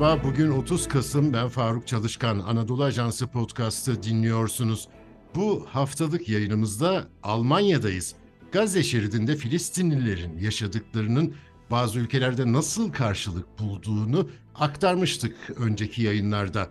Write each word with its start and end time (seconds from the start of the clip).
Merhaba, 0.00 0.24
bugün 0.24 0.50
30 0.50 0.88
Kasım. 0.88 1.32
Ben 1.32 1.48
Faruk 1.48 1.86
Çalışkan. 1.86 2.38
Anadolu 2.38 2.84
Ajansı 2.84 3.26
podcast'ı 3.26 4.02
dinliyorsunuz. 4.02 4.88
Bu 5.34 5.66
haftalık 5.68 6.28
yayınımızda 6.28 7.08
Almanya'dayız. 7.22 8.14
Gazze 8.52 8.82
şeridinde 8.82 9.36
Filistinlilerin 9.36 10.38
yaşadıklarının 10.38 11.34
bazı 11.70 11.98
ülkelerde 11.98 12.52
nasıl 12.52 12.92
karşılık 12.92 13.58
bulduğunu 13.58 14.30
aktarmıştık 14.54 15.36
önceki 15.56 16.02
yayınlarda. 16.02 16.68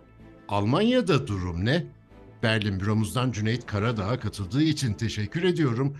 Almanya'da 0.48 1.26
durum 1.26 1.64
ne? 1.64 1.86
Berlin 2.42 2.80
büromuzdan 2.80 3.32
Cüneyt 3.32 3.66
Karadağ'a 3.66 4.20
katıldığı 4.20 4.62
için 4.62 4.92
teşekkür 4.92 5.42
ediyorum. 5.42 5.96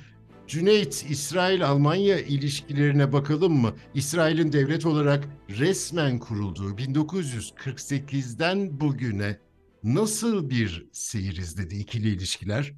Cüneyt, 0.51 1.07
İsrail-Almanya 1.11 2.19
ilişkilerine 2.19 3.13
bakalım 3.13 3.53
mı? 3.53 3.73
İsrail'in 3.95 4.53
devlet 4.53 4.87
olarak 4.87 5.29
resmen 5.59 6.19
kurulduğu 6.19 6.71
1948'den 6.71 8.81
bugüne 8.81 9.39
nasıl 9.85 10.51
bir 10.51 10.87
seyir 10.93 11.37
izledi 11.37 11.77
ikili 11.77 12.09
ilişkiler? 12.09 12.73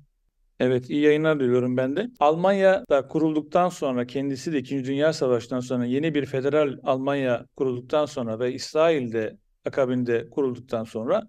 Evet, 0.60 0.90
iyi 0.90 1.02
yayınlar 1.02 1.40
diliyorum 1.40 1.76
ben 1.76 1.96
de. 1.96 2.10
Almanya 2.20 2.84
da 2.90 3.08
kurulduktan 3.08 3.68
sonra, 3.68 4.06
kendisi 4.06 4.52
de 4.52 4.58
İkinci 4.58 4.84
Dünya 4.84 5.12
Savaşı'ndan 5.12 5.60
sonra 5.60 5.84
yeni 5.84 6.14
bir 6.14 6.26
federal 6.26 6.78
Almanya 6.82 7.46
kurulduktan 7.56 8.06
sonra 8.06 8.38
ve 8.38 8.54
İsrail'de 8.54 9.36
akabinde 9.66 10.30
kurulduktan 10.30 10.84
sonra 10.84 11.22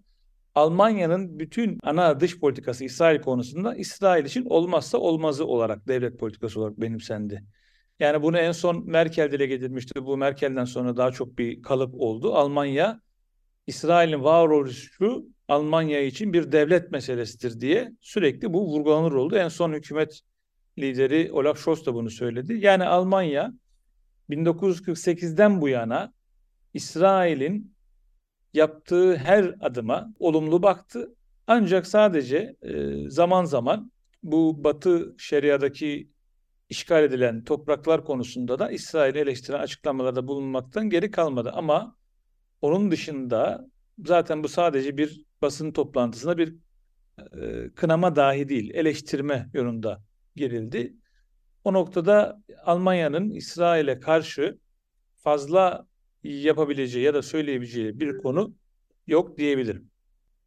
Almanya'nın 0.55 1.39
bütün 1.39 1.79
ana 1.83 2.19
dış 2.19 2.39
politikası 2.39 2.83
İsrail 2.83 3.21
konusunda 3.21 3.75
İsrail 3.75 4.25
için 4.25 4.45
olmazsa 4.45 4.97
olmazı 4.97 5.45
olarak 5.45 5.87
devlet 5.87 6.19
politikası 6.19 6.59
olarak 6.59 6.81
benimsendi. 6.81 7.43
Yani 7.99 8.21
bunu 8.21 8.37
en 8.37 8.51
son 8.51 8.89
Merkel 8.89 9.31
dile 9.31 9.45
getirmişti. 9.45 10.05
Bu 10.05 10.17
Merkel'den 10.17 10.65
sonra 10.65 10.97
daha 10.97 11.11
çok 11.11 11.37
bir 11.37 11.61
kalıp 11.61 11.93
oldu. 11.93 12.33
Almanya 12.33 13.01
İsrail'in 13.67 14.23
varoluşu 14.23 15.25
Almanya 15.47 16.01
için 16.01 16.33
bir 16.33 16.51
devlet 16.51 16.91
meselesidir 16.91 17.61
diye 17.61 17.91
sürekli 18.01 18.53
bu 18.53 18.67
vurgulanır 18.67 19.11
oldu. 19.11 19.35
En 19.35 19.47
son 19.47 19.73
hükümet 19.73 20.21
lideri 20.79 21.31
Olaf 21.31 21.59
Scholz 21.59 21.85
da 21.85 21.93
bunu 21.93 22.09
söyledi. 22.09 22.53
Yani 22.53 22.83
Almanya 22.83 23.53
1948'den 24.29 25.61
bu 25.61 25.69
yana 25.69 26.13
İsrail'in 26.73 27.72
yaptığı 28.53 29.15
her 29.15 29.55
adıma 29.61 30.13
olumlu 30.19 30.63
baktı. 30.63 31.15
Ancak 31.47 31.87
sadece 31.87 32.55
e, 32.61 33.09
zaman 33.09 33.45
zaman 33.45 33.91
bu 34.23 34.63
Batı 34.63 35.15
Şeria'daki 35.17 36.09
işgal 36.69 37.03
edilen 37.03 37.43
topraklar 37.43 38.05
konusunda 38.05 38.59
da 38.59 38.71
İsrail'i 38.71 39.17
eleştiren 39.17 39.59
açıklamalarda 39.59 40.27
bulunmaktan 40.27 40.89
geri 40.89 41.11
kalmadı. 41.11 41.51
Ama 41.53 41.95
onun 42.61 42.91
dışında 42.91 43.67
zaten 44.05 44.43
bu 44.43 44.47
sadece 44.47 44.97
bir 44.97 45.25
basın 45.41 45.71
toplantısında 45.71 46.37
bir 46.37 46.55
e, 47.41 47.69
kınama 47.75 48.15
dahi 48.15 48.49
değil, 48.49 48.71
eleştirme 48.73 49.49
yönünde 49.53 49.97
girildi. 50.35 50.93
O 51.63 51.73
noktada 51.73 52.43
Almanya'nın 52.63 53.29
İsrail'e 53.29 53.99
karşı 53.99 54.59
fazla 55.15 55.87
yapabileceği 56.23 57.05
ya 57.05 57.13
da 57.13 57.21
söyleyebileceği 57.21 57.99
bir 57.99 58.17
konu 58.17 58.53
yok 59.07 59.37
diyebilirim. 59.37 59.89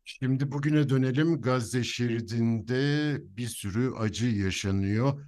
Şimdi 0.05 0.53
bugüne 0.53 0.89
dönelim. 0.89 1.41
Gazze 1.41 1.85
şeridinde 1.85 3.17
bir 3.37 3.47
sürü 3.47 3.95
acı 3.95 4.27
yaşanıyor. 4.27 5.27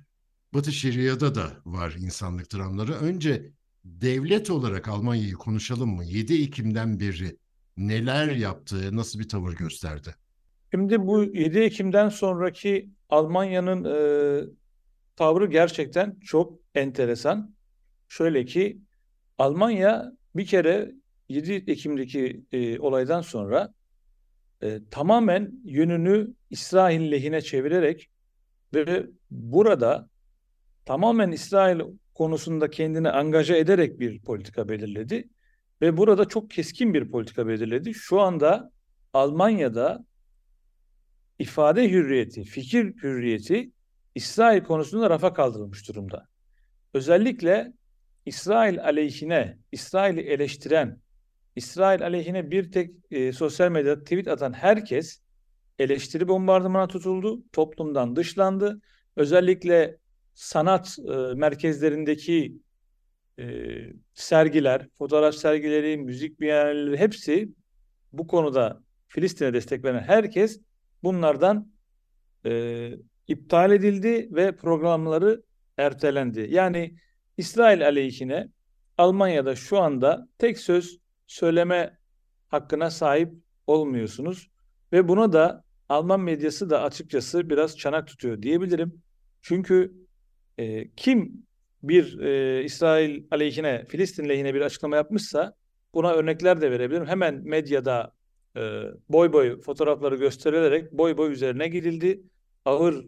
Batı 0.55 0.73
Şeria'da 0.73 1.35
da 1.35 1.53
var 1.65 1.95
insanlık 1.99 2.55
dramları. 2.55 2.93
Önce 2.95 3.53
devlet 3.85 4.51
olarak 4.51 4.89
Almanya'yı 4.89 5.35
konuşalım 5.35 5.91
mı? 5.97 6.05
7 6.05 6.43
Ekim'den 6.43 7.01
beri 7.01 7.37
neler 7.77 8.29
yaptığı, 8.29 8.97
nasıl 8.97 9.19
bir 9.19 9.29
tavır 9.29 9.53
gösterdi? 9.53 10.15
Şimdi 10.71 11.07
bu 11.07 11.25
7 11.25 11.59
Ekim'den 11.59 12.09
sonraki 12.09 12.91
Almanya'nın 13.09 13.85
e, 13.85 13.99
tavrı 15.17 15.47
gerçekten 15.47 16.21
çok 16.21 16.61
enteresan. 16.75 17.55
Şöyle 18.09 18.45
ki 18.45 18.81
Almanya 19.39 20.13
bir 20.37 20.47
kere 20.47 20.93
7 21.29 21.53
Ekim'deki 21.53 22.43
e, 22.53 22.79
olaydan 22.79 23.21
sonra 23.21 23.75
e, 24.63 24.81
tamamen 24.91 25.53
yönünü 25.65 26.35
İsrail 26.51 27.13
lehine 27.13 27.41
çevirerek 27.41 28.11
ve 28.75 29.07
burada 29.31 30.09
tamamen 30.85 31.31
İsrail 31.31 31.81
konusunda 32.15 32.71
kendini 32.71 33.11
angaja 33.11 33.57
ederek 33.57 34.01
bir 34.01 34.21
politika 34.23 34.69
belirledi. 34.69 35.29
Ve 35.81 35.97
burada 35.97 36.25
çok 36.25 36.51
keskin 36.51 36.95
bir 36.95 37.11
politika 37.11 37.47
belirledi. 37.47 37.95
Şu 37.95 38.21
anda 38.21 38.71
Almanya'da 39.13 40.05
ifade 41.39 41.91
hürriyeti, 41.91 42.45
fikir 42.45 42.95
hürriyeti 43.03 43.71
İsrail 44.15 44.63
konusunda 44.63 45.11
rafa 45.11 45.35
kaldırılmış 45.35 45.89
durumda. 45.89 46.27
Özellikle 46.95 47.73
İsrail 48.29 48.85
aleyhine, 48.85 49.59
İsrail'i 49.73 50.21
eleştiren, 50.21 51.01
İsrail 51.57 52.03
aleyhine 52.03 52.51
bir 52.51 52.73
tek 52.73 52.91
e, 53.11 53.33
sosyal 53.33 53.71
medyada 53.71 54.05
tweet 54.05 54.29
atan 54.29 54.53
herkes 54.53 55.23
eleştiri 55.79 56.29
bombardımana 56.29 56.89
tutuldu, 56.89 57.43
toplumdan 57.53 58.17
dışlandı. 58.17 58.81
Özellikle 59.17 59.97
sanat 60.35 60.99
e, 60.99 61.13
merkezlerindeki 61.35 62.57
e, 63.39 63.45
sergiler, 64.15 64.89
fotoğraf 64.99 65.35
sergileri, 65.35 65.97
müzik 65.97 66.41
bienalleri 66.41 66.97
hepsi 66.97 67.49
bu 68.13 68.27
konuda 68.27 68.83
Filistin'e 69.09 69.55
destek 69.55 69.85
veren 69.85 70.03
herkes 70.03 70.61
bunlardan 71.03 71.73
e, 72.47 72.93
iptal 73.29 73.73
edildi 73.73 74.29
ve 74.31 74.57
programları 74.57 75.43
ertelendi. 75.77 76.47
Yani 76.51 76.95
İsrail 77.39 77.87
aleyhine 77.87 78.49
Almanya'da 78.99 79.57
şu 79.57 79.79
anda 79.79 80.29
tek 80.39 80.59
söz 80.59 80.99
söyleme 81.27 81.99
hakkına 82.49 82.91
sahip 82.91 83.33
olmuyorsunuz 83.67 84.51
ve 84.93 85.09
buna 85.09 85.33
da 85.33 85.65
Alman 85.89 86.21
medyası 86.21 86.71
da 86.71 86.83
açıkçası 86.83 87.51
biraz 87.51 87.79
çanak 87.79 88.07
tutuyor 88.07 88.43
diyebilirim. 88.43 89.03
Çünkü 89.43 89.93
e, 90.59 90.91
kim 90.91 91.47
bir 91.83 92.19
e, 92.19 92.65
İsrail 92.65 93.25
aleyhine, 93.31 93.85
Filistin 93.85 94.29
lehine 94.29 94.55
bir 94.55 94.61
açıklama 94.61 94.97
yapmışsa 94.97 95.55
buna 95.95 96.13
örnekler 96.13 96.61
de 96.61 96.71
verebilirim. 96.71 97.07
Hemen 97.07 97.43
medyada 97.45 98.13
e, 98.57 98.83
boy 99.09 99.33
boy 99.33 99.61
fotoğrafları 99.61 100.17
gösterilerek 100.17 100.93
boy 100.93 101.17
boy 101.17 101.33
üzerine 101.33 101.69
gidildi. 101.69 102.23
Ağır 102.65 103.05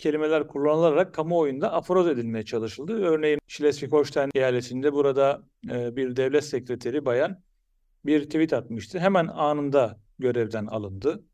kelimeler 0.00 0.48
kullanılarak 0.48 1.14
kamuoyunda 1.14 1.72
aforoz 1.72 2.08
edilmeye 2.08 2.44
çalışıldı. 2.44 2.92
Örneğin 2.92 3.38
Schleswig-Holstein 3.48 4.30
eyaletinde 4.34 4.92
burada 4.92 5.42
e, 5.70 5.96
bir 5.96 6.16
devlet 6.16 6.44
sekreteri 6.44 7.04
bayan 7.04 7.42
bir 8.06 8.24
tweet 8.24 8.52
atmıştı. 8.52 8.98
Hemen 8.98 9.26
anında 9.26 10.00
görevden 10.18 10.66
alındı. 10.66 11.24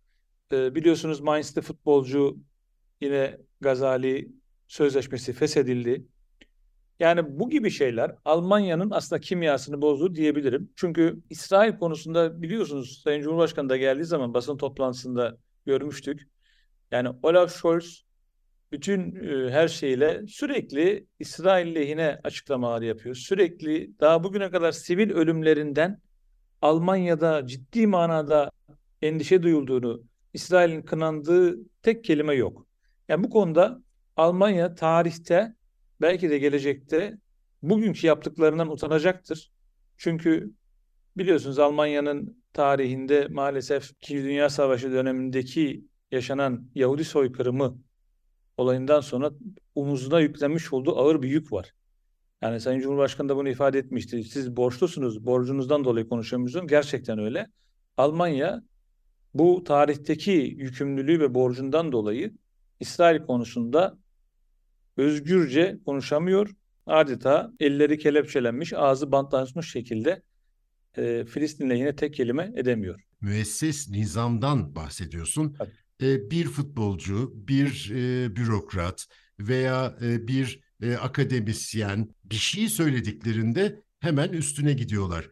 E, 0.53 0.75
biliyorsunuz 0.75 1.21
Mainz'de 1.21 1.61
futbolcu 1.61 2.37
yine 3.01 3.39
Gazali 3.61 4.33
sözleşmesi 4.67 5.33
feshedildi. 5.33 6.07
Yani 7.01 7.39
bu 7.39 7.51
gibi 7.51 7.71
şeyler 7.71 8.15
Almanya'nın 8.25 8.91
aslında 8.91 9.21
kimyasını 9.21 9.83
bozdu 9.83 10.15
diyebilirim. 10.15 10.73
Çünkü 10.77 11.21
İsrail 11.31 11.79
konusunda 11.79 12.43
biliyorsunuz 12.43 13.01
Sayın 13.05 13.23
Cumhurbaşkanı 13.23 13.69
da 13.69 13.77
geldiği 13.77 14.05
zaman 14.05 14.35
basın 14.35 14.57
toplantısında 14.57 15.37
görmüştük. 15.67 16.29
Yani 16.91 17.09
Olaf 17.23 17.53
Scholz 17.53 18.06
bütün 18.73 19.15
e, 19.15 19.51
her 19.51 19.69
şeyle 19.69 20.27
sürekli 20.27 21.07
İsrail 21.19 21.75
lehine 21.75 22.21
açıklamalar 22.25 22.83
yapıyor. 22.83 23.15
Sürekli 23.15 24.01
daha 24.01 24.25
bugüne 24.25 24.51
kadar 24.51 24.73
sivil 24.73 25.11
ölümlerinden 25.11 26.01
Almanya'da 26.63 27.47
ciddi 27.47 27.87
manada 27.87 28.51
endişe 29.03 29.43
duyulduğunu, 29.43 30.03
İsrail'in 30.35 30.83
kınandığı 30.83 31.57
tek 31.83 32.05
kelime 32.05 32.35
yok. 32.35 32.67
Yani 33.09 33.25
bu 33.25 33.31
konuda 33.31 33.83
Almanya 34.17 34.75
tarihte 34.75 35.55
belki 36.01 36.31
de 36.31 36.39
gelecekte 36.39 37.19
bugünkü 37.63 38.07
yaptıklarından 38.07 38.71
utanacaktır. 38.71 39.53
Çünkü 39.97 40.51
biliyorsunuz 41.17 41.59
Almanya'nın 41.59 42.43
tarihinde 42.53 43.29
maalesef 43.31 43.91
İkinci 43.91 44.25
Dünya 44.25 44.51
Savaşı 44.51 44.93
dönemindeki 44.93 45.85
yaşanan 46.11 46.71
Yahudi 46.75 47.05
soykırımı 47.05 47.79
olayından 48.57 49.01
sonra 49.01 49.31
omuzuna 49.75 50.21
yüklenmiş 50.21 50.73
olduğu 50.73 50.99
ağır 50.99 51.23
bir 51.23 51.29
yük 51.29 51.53
var. 51.53 51.73
Yani 52.43 52.61
Sayın 52.61 52.81
Cumhurbaşkanı 52.81 53.29
da 53.29 53.37
bunu 53.37 53.49
ifade 53.49 53.79
etmişti. 53.79 54.25
Siz 54.25 54.57
borçlusunuz, 54.57 55.27
borcunuzdan 55.27 55.85
dolayı 55.85 56.09
konuşuyorsunuz. 56.09 56.67
Gerçekten 56.67 57.19
öyle. 57.19 57.47
Almanya 57.97 58.63
bu 59.35 59.65
tarihteki 59.65 60.55
yükümlülüğü 60.59 61.21
ve 61.21 61.35
borcundan 61.35 61.93
dolayı 61.93 62.33
İsrail 62.81 63.27
konusunda 63.27 63.99
özgürce 64.97 65.79
konuşamıyor. 65.85 66.51
Adeta 66.87 67.53
elleri 67.61 67.99
kelepçelenmiş, 67.99 68.73
ağzı 68.73 69.13
bantlanmış 69.13 69.71
şekilde 69.71 70.23
e, 70.97 71.25
Filistin'le 71.25 71.75
yine 71.75 71.97
tek 71.97 72.15
kelime 72.15 72.53
edemiyor. 72.57 73.01
Müesses 73.21 73.89
nizamdan 73.89 74.75
bahsediyorsun. 74.75 75.57
Evet. 75.61 75.86
E, 76.03 76.31
bir 76.31 76.45
futbolcu, 76.45 77.33
bir 77.35 77.93
e, 77.95 78.37
bürokrat 78.37 79.07
veya 79.39 79.97
e, 80.03 80.29
bir 80.29 80.61
e, 80.83 80.95
akademisyen 80.95 82.09
bir 82.25 82.37
şey 82.37 82.69
söylediklerinde 82.69 83.83
hemen 84.01 84.29
üstüne 84.29 84.73
gidiyorlar. 84.73 85.31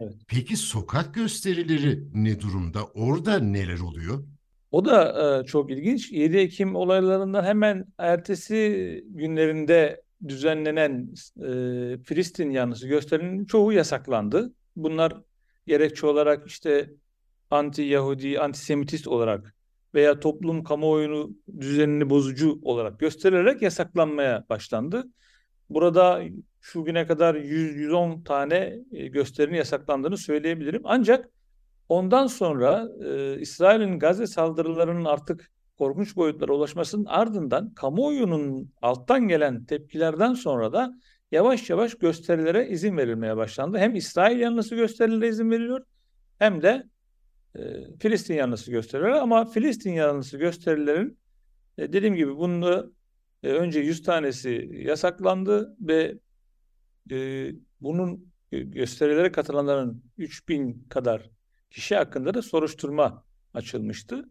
Evet. 0.00 0.14
Peki 0.28 0.56
sokak 0.56 1.14
gösterileri 1.14 2.00
ne 2.14 2.40
durumda? 2.40 2.84
Orada 2.84 3.38
neler 3.38 3.78
oluyor? 3.78 4.24
O 4.70 4.84
da 4.84 5.40
e, 5.40 5.46
çok 5.46 5.70
ilginç. 5.70 6.12
7 6.12 6.36
Ekim 6.36 6.76
olaylarından 6.76 7.44
hemen 7.44 7.84
ertesi 7.98 9.04
günlerinde 9.06 10.02
düzenlenen 10.28 11.14
e, 11.36 11.48
Filistin 12.04 12.50
yanlısı 12.50 12.88
gösterilerin 12.88 13.44
çoğu 13.44 13.72
yasaklandı. 13.72 14.52
Bunlar 14.76 15.12
gerekçe 15.66 16.06
olarak 16.06 16.46
işte 16.46 16.90
anti-Yahudi, 17.50 18.38
antisemitist 18.38 19.08
olarak 19.08 19.54
veya 19.94 20.20
toplum 20.20 20.64
kamuoyunu 20.64 21.30
düzenini 21.60 22.10
bozucu 22.10 22.58
olarak 22.62 23.00
gösterilerek 23.00 23.62
yasaklanmaya 23.62 24.44
başlandı. 24.48 25.04
Burada 25.70 26.22
şu 26.60 26.84
güne 26.84 27.06
kadar 27.06 27.34
100-110 27.34 28.24
tane 28.24 28.78
e, 28.92 29.06
gösterinin 29.06 29.56
yasaklandığını 29.56 30.16
söyleyebilirim. 30.16 30.82
Ancak 30.84 31.28
ondan 31.88 32.26
sonra 32.26 32.88
e, 33.04 33.40
İsrail'in 33.40 33.98
Gazze 33.98 34.26
saldırılarının 34.26 35.04
artık 35.04 35.50
korkunç 35.78 36.16
boyutlara 36.16 36.52
ulaşmasının 36.52 37.04
ardından 37.04 37.74
kamuoyunun 37.74 38.72
alttan 38.82 39.28
gelen 39.28 39.64
tepkilerden 39.64 40.34
sonra 40.34 40.72
da 40.72 40.94
yavaş 41.32 41.70
yavaş 41.70 41.94
gösterilere 41.94 42.68
izin 42.68 42.96
verilmeye 42.96 43.36
başlandı. 43.36 43.78
Hem 43.78 43.94
İsrail 43.94 44.40
yanlısı 44.40 44.74
gösterilere 44.74 45.28
izin 45.28 45.50
veriliyor 45.50 45.84
hem 46.38 46.62
de 46.62 46.84
e, 47.56 47.60
Filistin 47.98 48.34
yanlısı 48.34 48.70
gösteriler 48.70 49.10
ama 49.10 49.44
Filistin 49.44 49.92
yanlısı 49.92 50.38
gösterilerin 50.38 51.18
e, 51.78 51.92
dediğim 51.92 52.14
gibi 52.14 52.36
bunu 52.36 52.92
e, 53.42 53.48
önce 53.48 53.80
100 53.80 54.02
tanesi 54.02 54.70
yasaklandı 54.72 55.76
ve 55.80 56.18
e, 57.10 57.50
bunun 57.80 58.32
e, 58.52 58.60
gösterilere 58.60 59.32
katılanların 59.32 60.04
3000 60.18 60.86
kadar 60.88 61.30
kişi 61.70 61.96
hakkında 61.96 62.34
da 62.34 62.42
soruşturma 62.42 63.24
açılmıştı. 63.54 64.24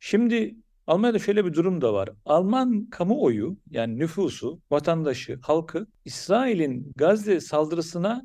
Şimdi 0.00 0.56
Almanya'da 0.86 1.18
şöyle 1.18 1.44
bir 1.44 1.52
durum 1.52 1.80
da 1.80 1.94
var. 1.94 2.08
Alman 2.24 2.86
kamuoyu 2.90 3.58
yani 3.70 3.98
nüfusu, 3.98 4.60
vatandaşı, 4.70 5.38
halkı 5.42 5.86
İsrail'in 6.04 6.92
Gazze 6.96 7.40
saldırısına 7.40 8.22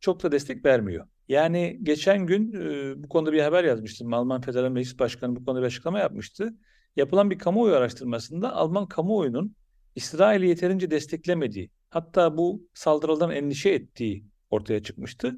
çok 0.00 0.22
da 0.22 0.32
destek 0.32 0.64
vermiyor. 0.64 1.06
Yani 1.28 1.78
geçen 1.82 2.26
gün 2.26 2.52
e, 2.52 3.02
bu 3.02 3.08
konuda 3.08 3.32
bir 3.32 3.40
haber 3.40 3.64
yazmıştım. 3.64 4.14
Alman 4.14 4.40
Federal 4.40 4.70
Meclis 4.70 4.98
Başkanı 4.98 5.36
bu 5.36 5.44
konuda 5.44 5.60
bir 5.60 5.66
açıklama 5.66 5.98
yapmıştı. 5.98 6.54
Yapılan 6.96 7.30
bir 7.30 7.38
kamuoyu 7.38 7.74
araştırmasında 7.74 8.52
Alman 8.52 8.86
kamuoyunun 8.86 9.56
İsrail'i 9.94 10.48
yeterince 10.48 10.90
desteklemediği, 10.90 11.70
hatta 11.90 12.36
bu 12.36 12.68
saldırılardan 12.74 13.30
endişe 13.30 13.70
ettiği 13.70 14.24
ortaya 14.50 14.82
çıkmıştı. 14.82 15.36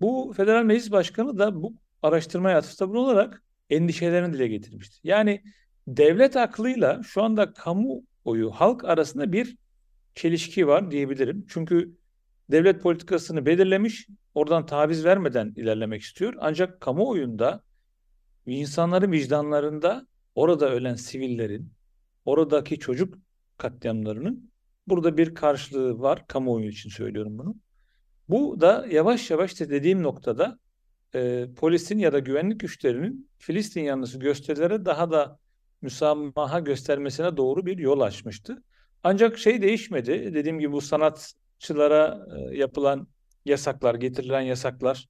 Bu 0.00 0.32
Federal 0.36 0.64
Meclis 0.64 0.90
Başkanı 0.90 1.38
da 1.38 1.62
bu 1.62 1.74
araştırmaya 2.02 2.58
atıfta 2.58 2.88
bulunarak 2.88 3.42
endişelerini 3.70 4.32
dile 4.32 4.48
getirmişti. 4.48 4.98
Yani 5.04 5.42
devlet 5.86 6.36
aklıyla 6.36 7.02
şu 7.02 7.22
anda 7.22 7.52
kamuoyu, 7.52 8.50
halk 8.50 8.84
arasında 8.84 9.32
bir 9.32 9.56
çelişki 10.14 10.66
var 10.66 10.90
diyebilirim. 10.90 11.46
Çünkü 11.48 11.97
devlet 12.50 12.82
politikasını 12.82 13.46
belirlemiş, 13.46 14.06
oradan 14.34 14.66
taviz 14.66 15.04
vermeden 15.04 15.52
ilerlemek 15.56 16.02
istiyor. 16.02 16.34
Ancak 16.38 16.80
kamuoyunda 16.80 17.62
insanların 18.46 19.12
vicdanlarında 19.12 20.06
orada 20.34 20.70
ölen 20.70 20.94
sivillerin, 20.94 21.72
oradaki 22.24 22.78
çocuk 22.78 23.14
katliamlarının 23.56 24.50
burada 24.86 25.16
bir 25.16 25.34
karşılığı 25.34 26.00
var. 26.00 26.26
Kamuoyu 26.26 26.68
için 26.68 26.90
söylüyorum 26.90 27.38
bunu. 27.38 27.54
Bu 28.28 28.60
da 28.60 28.86
yavaş 28.90 29.30
yavaş 29.30 29.60
da 29.60 29.70
dediğim 29.70 30.02
noktada 30.02 30.58
e, 31.14 31.46
polisin 31.56 31.98
ya 31.98 32.12
da 32.12 32.18
güvenlik 32.18 32.60
güçlerinin 32.60 33.30
Filistin 33.38 33.82
yanlısı 33.82 34.18
gösterilere 34.18 34.84
daha 34.84 35.10
da 35.10 35.38
müsamaha 35.82 36.60
göstermesine 36.60 37.36
doğru 37.36 37.66
bir 37.66 37.78
yol 37.78 38.00
açmıştı. 38.00 38.62
Ancak 39.02 39.38
şey 39.38 39.62
değişmedi. 39.62 40.34
Dediğim 40.34 40.58
gibi 40.58 40.72
bu 40.72 40.80
sanatçılara 40.80 41.47
e, 42.36 42.56
yapılan 42.56 43.08
yasaklar, 43.44 43.94
getirilen 43.94 44.40
yasaklar, 44.40 45.08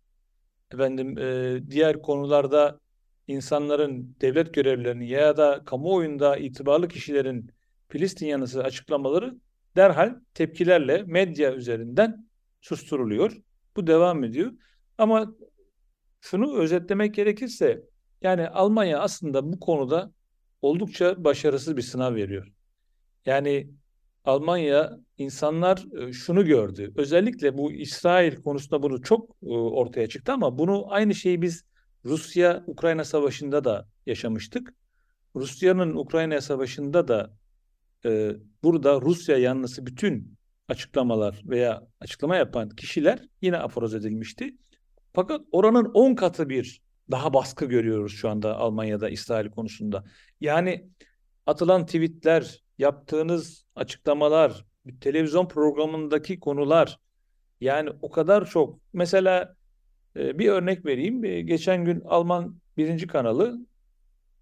efendim 0.75 1.19
e, 1.19 1.59
diğer 1.71 2.03
konularda 2.03 2.81
insanların, 3.27 4.17
devlet 4.21 4.55
görevlilerinin 4.55 5.05
ya 5.05 5.37
da 5.37 5.65
kamuoyunda 5.65 6.37
itibarlı 6.37 6.89
kişilerin 6.89 7.50
Filistin 7.89 8.27
yanlısı 8.27 8.62
açıklamaları 8.65 9.35
derhal 9.77 10.15
tepkilerle 10.35 11.03
medya 11.03 11.55
üzerinden 11.55 12.29
susturuluyor. 12.61 13.33
Bu 13.77 13.87
devam 13.87 14.25
ediyor. 14.25 14.53
Ama 14.99 15.35
şunu 16.21 16.59
özetlemek 16.59 17.15
gerekirse 17.15 17.83
yani 18.23 18.49
Almanya 18.49 19.01
aslında 19.01 19.53
bu 19.53 19.61
konuda 19.61 20.12
oldukça 20.62 21.25
başarısız 21.25 21.77
bir 21.77 21.83
sınav 21.83 22.15
veriyor. 22.15 22.53
Yani 23.27 23.71
Almanya 24.29 24.99
insanlar 25.19 25.85
e, 26.01 26.13
şunu 26.13 26.45
gördü. 26.45 26.93
Özellikle 26.97 27.59
bu 27.59 27.73
İsrail 27.73 28.37
konusunda 28.37 28.83
bunu 28.83 29.03
çok 29.03 29.31
e, 29.43 29.47
ortaya 29.49 30.09
çıktı 30.09 30.33
ama 30.33 30.59
bunu 30.59 30.93
aynı 30.93 31.15
şeyi 31.15 31.43
biz 31.43 31.65
Rusya-Ukrayna 32.05 33.05
savaşında 33.05 33.65
da 33.65 33.89
yaşamıştık. 34.07 34.75
Rusya'nın 35.37 35.95
Ukrayna 35.95 36.41
savaşında 36.41 37.09
da 37.09 37.31
e, 38.05 38.33
burada 38.63 39.01
Rusya 39.01 39.37
yanlısı 39.39 39.87
bütün 39.87 40.39
açıklamalar 40.69 41.43
veya 41.45 41.87
açıklama 42.01 42.37
yapan 42.37 42.69
kişiler 42.69 43.21
yine 43.43 43.57
aforoz 43.57 43.95
edilmişti. 43.95 44.57
Fakat 45.13 45.41
oranın 45.53 45.85
10 45.95 46.15
katı 46.15 46.49
bir 46.49 46.83
daha 47.11 47.35
baskı 47.35 47.65
görüyoruz 47.65 48.13
şu 48.13 48.29
anda 48.29 48.57
Almanya'da 48.57 49.09
İsrail 49.09 49.51
konusunda. 49.51 50.05
Yani 50.41 50.89
atılan 51.47 51.87
tweetler, 51.87 52.68
yaptığınız 52.79 53.65
açıklamalar, 53.75 54.65
televizyon 55.01 55.49
programındaki 55.49 56.41
konular 56.41 56.99
yani 57.61 57.91
o 58.03 58.11
kadar 58.11 58.47
çok. 58.51 58.81
Mesela 58.93 59.56
e, 60.17 60.39
bir 60.39 60.49
örnek 60.49 60.87
vereyim. 60.87 61.25
E, 61.25 61.41
geçen 61.41 61.85
gün 61.85 62.01
Alman 62.01 62.56
birinci 62.77 63.06
kanalı 63.06 63.58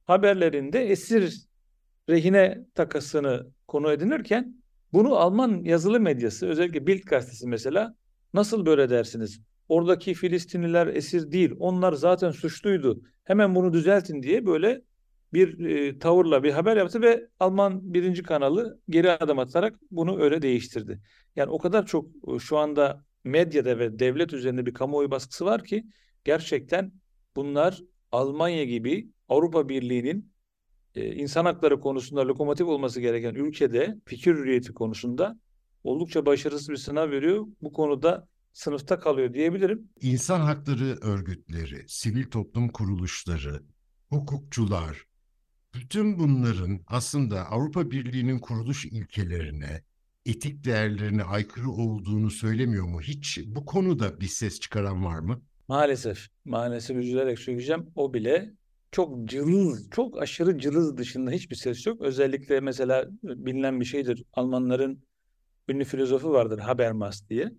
haberlerinde 0.05 0.85
esir 0.85 1.47
rehine 2.09 2.64
takasını 2.75 3.47
konu 3.69 3.93
edinirken 3.93 4.62
bunu 4.93 5.16
Alman 5.16 5.64
yazılı 5.64 6.00
medyası 6.00 6.47
özellikle 6.47 6.87
Bild 6.87 7.05
gazetesi 7.05 7.49
mesela 7.49 7.95
nasıl 8.35 8.66
böyle 8.66 8.90
dersiniz? 8.90 9.40
Oradaki 9.69 10.14
Filistinliler 10.14 10.87
esir 10.87 11.33
değil. 11.33 11.55
Onlar 11.59 11.93
zaten 11.93 12.31
suçluydu. 12.31 13.02
Hemen 13.25 13.55
bunu 13.55 13.73
düzeltin 13.73 14.23
diye 14.23 14.47
böyle 14.47 14.83
bir 15.33 15.66
e, 15.66 15.99
tavırla 15.99 16.42
bir 16.42 16.52
haber 16.52 16.76
yaptı 16.76 17.02
ve 17.02 17.28
Alman 17.40 17.95
birinci 17.95 18.23
kanalı 18.23 18.80
geri 18.88 19.12
adım 19.12 19.38
atarak 19.38 19.75
bunu 19.90 20.21
öyle 20.21 20.42
değiştirdi. 20.42 21.00
Yani 21.37 21.50
o 21.50 21.59
kadar 21.59 21.87
çok 21.87 22.06
e, 22.28 22.38
şu 22.38 22.59
anda 22.59 23.04
medyada 23.25 23.78
ve 23.78 23.99
devlet 23.99 24.33
üzerinde 24.33 24.66
bir 24.66 24.75
kamuoyu 24.75 25.11
baskısı 25.11 25.45
var 25.45 25.64
ki 25.64 25.87
gerçekten 26.25 26.92
bunlar 27.37 27.83
Almanya 28.12 28.64
gibi 28.64 29.11
Avrupa 29.28 29.68
Birliği'nin 29.68 30.33
e, 30.95 31.14
insan 31.14 31.45
hakları 31.45 31.80
konusunda 31.80 32.28
lokomotif 32.28 32.66
olması 32.66 33.00
gereken 33.00 33.35
ülkede 33.35 33.97
fikir 34.04 34.35
hürriyeti 34.35 34.75
konusunda 34.75 35.38
oldukça 35.85 36.26
başarısız 36.26 36.68
bir 36.68 36.76
sınav 36.76 37.11
veriyor. 37.11 37.47
Bu 37.62 37.73
konuda 37.73 38.28
sınıfta 38.52 38.99
kalıyor 38.99 39.35
diyebilirim. 39.35 39.88
İnsan 40.00 40.40
hakları 40.40 40.99
örgütleri, 41.00 41.85
sivil 41.88 42.30
toplum 42.30 42.68
kuruluşları, 42.68 43.62
hukukçular, 44.09 45.04
bütün 45.87 46.19
bunların 46.19 46.81
aslında 46.87 47.50
Avrupa 47.50 47.90
Birliği'nin 47.90 48.38
kuruluş 48.38 48.85
ilkelerine, 48.85 49.83
etik 50.26 50.64
değerlerine 50.64 51.23
aykırı 51.23 51.71
olduğunu 51.71 52.31
söylemiyor 52.31 52.87
mu? 52.87 53.00
Hiç 53.00 53.40
bu 53.47 53.64
konuda 53.64 54.21
bir 54.21 54.26
ses 54.26 54.61
çıkaran 54.61 55.05
var 55.05 55.19
mı? 55.19 55.43
Maalesef, 55.69 56.26
maalesef 56.45 56.97
üzülerek 56.97 57.38
söyleyeceğim. 57.38 57.87
O 57.95 58.14
bile 58.14 58.52
çok 58.93 59.28
cılız, 59.28 59.90
çok 59.90 60.23
aşırı 60.23 60.59
cılız 60.59 60.97
dışında 60.97 61.31
hiçbir 61.31 61.57
ses 61.57 61.87
yok. 61.87 62.00
Özellikle 62.00 62.61
mesela 62.61 63.07
bilinen 63.23 63.81
bir 63.81 63.85
şeydir. 63.85 64.25
Almanların 64.33 65.02
ünlü 65.69 65.85
filozofu 65.85 66.33
vardır 66.33 66.59
Habermas 66.59 67.28
diye. 67.28 67.52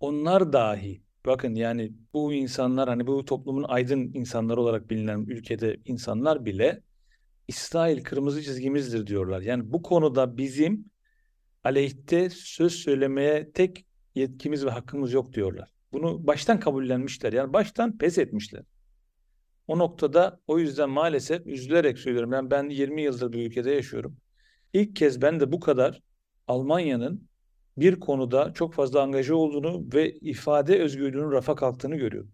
Onlar 0.00 0.52
dahi 0.52 1.02
bakın 1.26 1.54
yani 1.54 1.92
bu 2.14 2.32
insanlar 2.32 2.88
hani 2.88 3.06
bu 3.06 3.24
toplumun 3.24 3.64
aydın 3.68 4.10
insanları 4.14 4.60
olarak 4.60 4.90
bilinen 4.90 5.20
ülkede 5.20 5.76
insanlar 5.84 6.44
bile 6.44 6.82
İsrail 7.48 8.04
kırmızı 8.04 8.42
çizgimizdir 8.42 9.06
diyorlar. 9.06 9.40
Yani 9.40 9.72
bu 9.72 9.82
konuda 9.82 10.36
bizim 10.36 10.84
aleyhte 11.64 12.30
söz 12.30 12.72
söylemeye 12.72 13.52
tek 13.52 13.86
yetkimiz 14.14 14.66
ve 14.66 14.70
hakkımız 14.70 15.12
yok 15.12 15.32
diyorlar. 15.32 15.70
Bunu 15.92 16.26
baştan 16.26 16.60
kabullenmişler. 16.60 17.32
Yani 17.32 17.52
baştan 17.52 17.98
pes 17.98 18.18
etmişler. 18.18 18.62
O 19.66 19.78
noktada 19.78 20.40
o 20.46 20.58
yüzden 20.58 20.90
maalesef 20.90 21.46
üzülerek 21.46 21.98
söylüyorum. 21.98 22.32
Yani 22.32 22.50
ben 22.50 22.68
20 22.68 23.02
yıldır 23.02 23.32
bu 23.32 23.36
ülkede 23.36 23.70
yaşıyorum. 23.70 24.16
İlk 24.72 24.96
kez 24.96 25.22
ben 25.22 25.40
de 25.40 25.52
bu 25.52 25.60
kadar 25.60 26.02
Almanya'nın 26.46 27.28
bir 27.76 28.00
konuda 28.00 28.52
çok 28.52 28.74
fazla 28.74 29.02
angaja 29.02 29.34
olduğunu 29.34 29.86
ve 29.94 30.12
ifade 30.12 30.78
özgürlüğünün 30.78 31.30
rafa 31.30 31.54
kalktığını 31.54 31.96
görüyorum. 31.96 32.32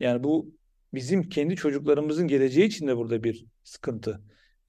Yani 0.00 0.24
bu 0.24 0.54
bizim 0.94 1.28
kendi 1.28 1.56
çocuklarımızın 1.56 2.28
geleceği 2.28 2.66
için 2.66 2.86
de 2.86 2.96
burada 2.96 3.24
bir 3.24 3.46
sıkıntı. 3.64 4.20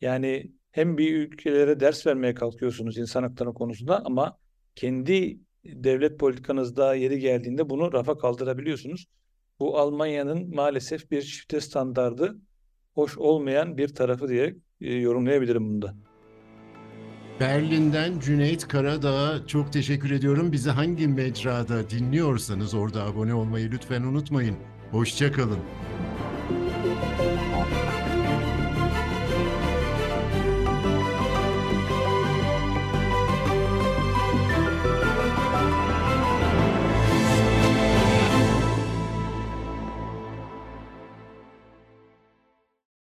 Yani 0.01 0.51
hem 0.71 0.97
bir 0.97 1.15
ülkelere 1.15 1.79
ders 1.79 2.07
vermeye 2.07 2.33
kalkıyorsunuz 2.33 2.97
insan 2.97 3.23
hakları 3.23 3.53
konusunda 3.53 4.05
ama 4.05 4.37
kendi 4.75 5.39
devlet 5.65 6.19
politikanızda 6.19 6.95
yeri 6.95 7.19
geldiğinde 7.19 7.69
bunu 7.69 7.93
rafa 7.93 8.17
kaldırabiliyorsunuz. 8.17 9.05
Bu 9.59 9.77
Almanya'nın 9.77 10.55
maalesef 10.55 11.11
bir 11.11 11.21
çifte 11.21 11.61
standardı 11.61 12.37
hoş 12.93 13.17
olmayan 13.17 13.77
bir 13.77 13.87
tarafı 13.87 14.27
diye 14.27 14.55
e, 14.81 14.93
yorumlayabilirim 14.93 15.69
bunda. 15.69 15.95
Berlin'den 17.39 18.19
Cüneyt 18.19 18.67
Karadağ'a 18.67 19.47
çok 19.47 19.73
teşekkür 19.73 20.11
ediyorum. 20.11 20.51
Bizi 20.51 20.69
hangi 20.69 21.07
mecrada 21.07 21.89
dinliyorsanız 21.89 22.73
orada 22.73 23.03
abone 23.03 23.33
olmayı 23.33 23.71
lütfen 23.71 24.01
unutmayın. 24.01 24.55
Hoşçakalın. 24.91 25.59
Oh, 27.03 27.90